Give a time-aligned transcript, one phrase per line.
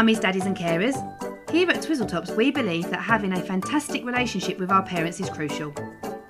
[0.00, 0.96] mummies, daddies, and carers.
[1.50, 5.74] Here at Twizzletops, we believe that having a fantastic relationship with our parents is crucial.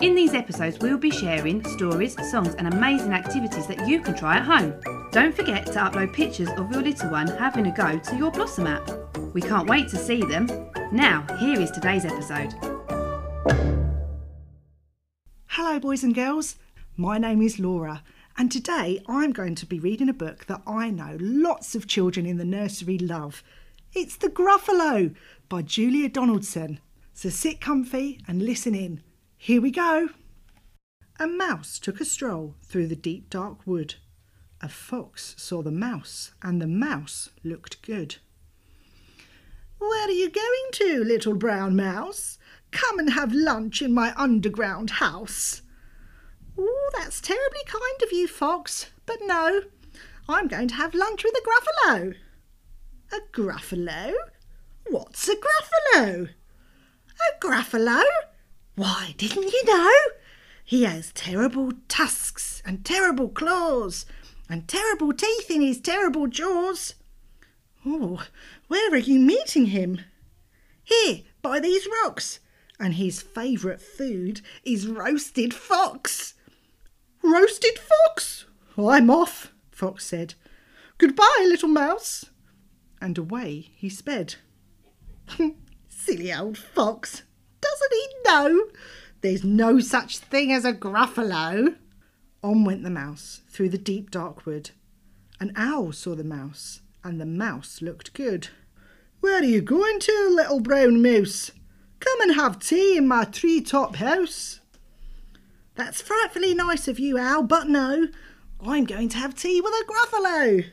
[0.01, 4.39] In these episodes, we'll be sharing stories, songs, and amazing activities that you can try
[4.39, 4.75] at home.
[5.13, 8.67] Don't forget to upload pictures of your little one having a go to your Blossom
[8.67, 8.91] app.
[9.35, 10.49] We can't wait to see them.
[10.91, 12.53] Now, here is today's episode.
[15.47, 16.57] Hello, boys and girls.
[16.97, 18.03] My name is Laura,
[18.41, 22.25] and today I'm going to be reading a book that I know lots of children
[22.25, 23.45] in the nursery love.
[23.93, 25.15] It's The Gruffalo
[25.51, 26.81] by Julia Donaldson.
[27.13, 29.03] So sit comfy and listen in.
[29.37, 30.09] Here we go.
[31.19, 33.97] A mouse took a stroll through the deep dark wood.
[34.63, 38.17] A fox saw the mouse, and the mouse looked good.
[39.79, 42.39] Where are you going to, little brown mouse?
[42.71, 45.61] Come and have lunch in my underground house.
[46.59, 49.63] Oh, that's terribly kind of you, Fox, but no,
[50.29, 51.43] I'm going to have lunch with a
[51.91, 52.15] Gruffalo.
[53.13, 54.15] A Gruffalo?
[54.89, 56.29] What's a Gruffalo?
[56.29, 58.03] A Gruffalo?
[58.77, 59.93] Why, didn't you know?
[60.65, 64.07] He has terrible tusks and terrible claws
[64.49, 66.95] and terrible teeth in his terrible jaws.
[67.85, 68.25] Oh,
[68.69, 70.01] where are you meeting him?
[70.83, 72.41] Here, by these rocks.
[72.79, 76.35] And his favourite food is roasted fox.
[77.23, 78.47] Roasted fox?
[78.79, 80.35] I'm off, Fox said.
[80.99, 82.27] Goodbye, little mouse.
[83.01, 84.37] And away he sped.
[85.89, 87.23] Silly old fox.
[87.61, 88.67] Doesn't he know?
[89.21, 91.77] There's no such thing as a gruffalo.
[92.43, 94.71] On went the mouse through the deep dark wood.
[95.39, 98.49] An owl saw the mouse, and the mouse looked good.
[99.21, 101.51] Where are you going to, little brown mouse?
[102.01, 104.61] Come and have tea in my tree top house.
[105.75, 108.09] That's frightfully nice of you, Owl, but no,
[108.61, 110.65] I'm going to have tea with a gruffalo.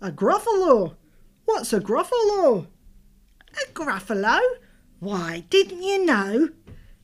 [0.00, 0.96] A gruffalo?
[1.44, 2.66] What's a gruffalo?
[3.52, 4.40] A gruffalo?
[5.00, 6.48] Why, didn't you know?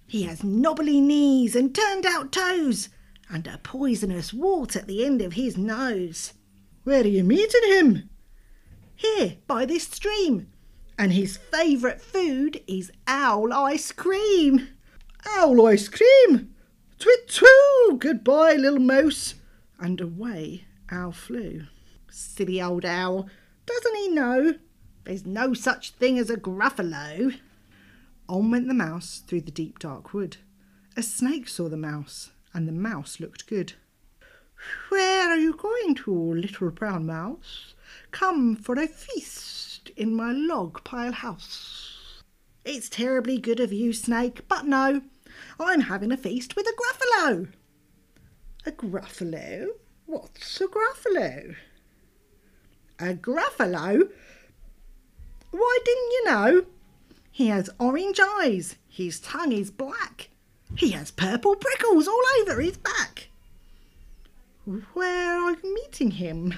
[0.07, 2.89] He has knobbly knees and turned out toes,
[3.29, 6.33] and a poisonous wart at the end of his nose.
[6.85, 8.11] Where are you meeting him?
[8.97, 10.49] Here, by this stream.
[10.99, 14.69] And his favourite food is owl ice cream.
[15.39, 16.55] Owl ice cream?
[17.01, 17.99] Twit twoo!
[17.99, 19.35] Goodbye, little mouse.
[19.79, 21.63] And away Owl flew.
[22.11, 23.27] Silly old owl.
[23.65, 24.55] Doesn't he know?
[25.05, 27.39] There's no such thing as a gruffalo.
[28.29, 30.37] On went the mouse through the deep dark wood.
[30.95, 33.73] A snake saw the mouse, and the mouse looked good.
[34.91, 37.75] Where are you going to, little brown mouse?
[38.11, 42.23] Come for a feast in my log pile house.
[42.65, 45.01] It's terribly good of you, snake, but no,
[45.59, 47.49] I'm having a feast with a gruffalo.
[48.67, 49.69] A gruffalo?
[50.07, 51.55] What's a gruffalo?
[52.99, 54.11] A gruffalo?
[55.51, 56.67] Why didn't you know?
[57.33, 58.77] He has orange eyes.
[58.89, 60.29] His tongue is black.
[60.77, 63.29] He has purple prickles all over his back.
[64.93, 66.55] Where are you meeting him?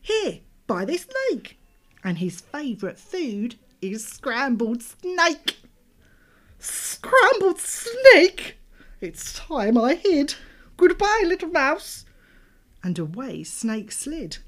[0.00, 1.58] Here, by this lake.
[2.04, 5.56] And his favourite food is scrambled snake.
[6.62, 8.56] Scrambled snake?
[9.00, 10.36] It's time I hid.
[10.76, 12.04] Goodbye, little mouse.
[12.84, 14.38] And away Snake slid.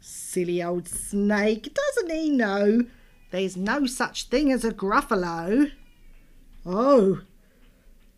[0.00, 2.82] Silly old snake, doesn't he know
[3.30, 5.70] there's no such thing as a gruffalo?
[6.66, 7.20] Oh,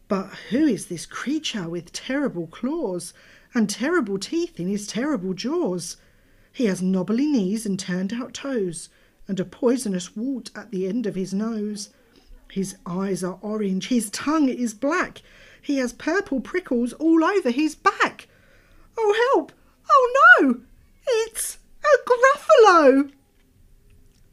[0.08, 3.12] but who is this creature with terrible claws
[3.52, 5.98] and terrible teeth in his terrible jaws?
[6.50, 8.88] He has knobbly knees and turned out toes,
[9.28, 11.90] and a poisonous wart at the end of his nose.
[12.54, 15.22] His eyes are orange, his tongue is black,
[15.60, 18.28] he has purple prickles all over his back.
[18.96, 19.50] Oh, help!
[19.90, 20.60] Oh, no!
[21.04, 23.10] It's a Gruffalo!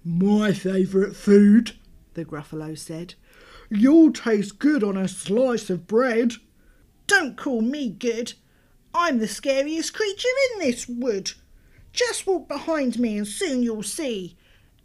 [0.06, 1.72] My favourite food,
[2.14, 3.16] the Gruffalo said.
[3.72, 6.34] You'll taste good on a slice of bread.
[7.08, 8.34] Don't call me good.
[8.94, 11.32] I'm the scariest creature in this wood.
[11.92, 14.38] Just walk behind me and soon you'll see.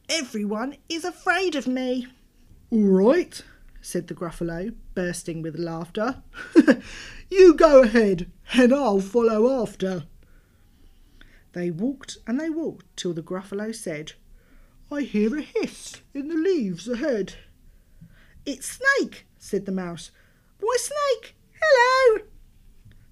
[0.09, 2.07] Everyone is afraid of me.
[2.69, 3.41] All right,
[3.81, 6.25] said the Gruffalo, bursting with laughter.
[7.31, 10.03] you go ahead, and I'll follow after.
[11.53, 14.15] They walked and they walked till the Gruffalo said,
[14.91, 17.35] I hear a hiss in the leaves ahead.
[18.45, 20.11] It's Snake, said the mouse.
[20.59, 21.37] Why, Snake!
[21.63, 22.25] Hello!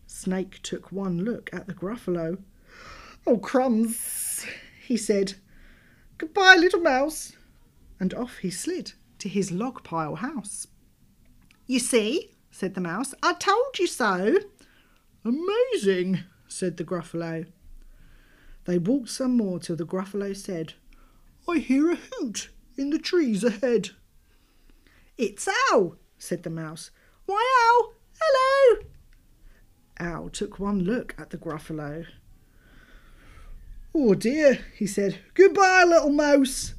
[0.09, 2.43] Snake took one look at the Gruffalo.
[3.25, 4.45] Oh, crumbs,
[4.85, 5.35] he said.
[6.19, 7.37] Goodbye, little mouse.
[8.01, 10.67] And off he slid to his log pile house.
[11.67, 14.37] You see, said the mouse, I told you so.
[15.25, 17.47] Amazing, said the Gruffalo.
[18.67, 20.75] They walked some more till the Gruffalo said,
[21.49, 23.93] I hear a hoot in the trees ahead.
[25.17, 26.91] It's Owl, said the mouse.
[27.25, 28.83] Why, Owl, hello.
[30.01, 32.05] Owl took one look at the Gruffalo.
[33.95, 35.19] Oh dear, he said.
[35.33, 36.75] Goodbye, little mouse.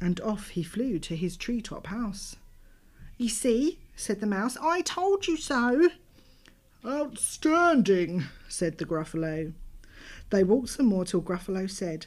[0.00, 2.36] And off he flew to his treetop house.
[3.16, 5.90] You see, said the mouse, I told you so.
[6.86, 9.52] Outstanding, said the Gruffalo.
[10.30, 12.06] They walked some more till Gruffalo said,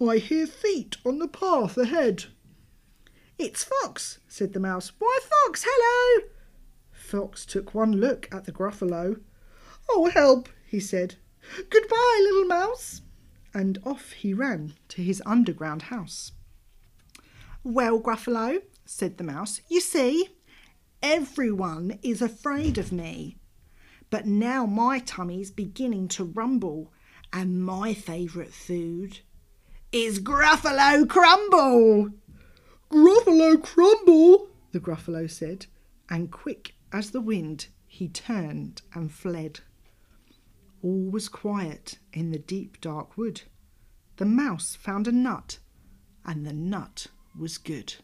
[0.00, 2.26] I hear feet on the path ahead.
[3.38, 4.92] It's Fox, said the mouse.
[4.98, 6.28] Why, Fox, hello!
[6.92, 9.20] Fox took one look at the Gruffalo.
[9.90, 11.16] Oh, help, he said.
[11.70, 13.02] Goodbye, little mouse.
[13.52, 16.32] And off he ran to his underground house.
[17.62, 20.28] Well, Gruffalo, said the mouse, you see,
[21.02, 23.36] everyone is afraid of me.
[24.08, 26.90] But now my tummy's beginning to rumble,
[27.34, 29.20] and my favourite food
[29.92, 32.10] is Gruffalo Crumble.
[32.90, 35.66] Gruffalo Crumble, the Gruffalo said,
[36.08, 39.60] and quick as the wind he turned and fled.
[40.82, 43.42] All was quiet in the deep dark wood.
[44.16, 45.58] The mouse found a nut,
[46.24, 47.08] and the nut
[47.40, 47.94] was good.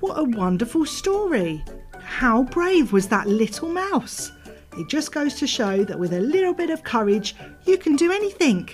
[0.00, 1.62] What a wonderful story!
[2.00, 4.32] How brave was that little mouse?
[4.78, 7.36] It just goes to show that with a little bit of courage,
[7.66, 8.68] you can do anything.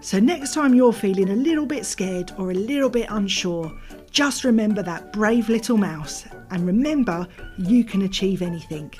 [0.00, 3.72] So, next time you're feeling a little bit scared or a little bit unsure,
[4.10, 8.92] just remember that brave little mouse and remember you can achieve anything.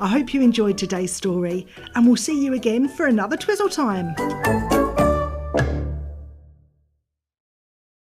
[0.00, 4.99] I hope you enjoyed today's story and we'll see you again for another Twizzle time.